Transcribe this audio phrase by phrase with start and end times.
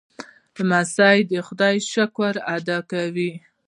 [0.57, 3.31] لمسی د خدای شکر ادا کوي.